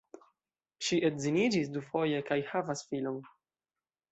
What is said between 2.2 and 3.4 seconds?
kaj havas filon.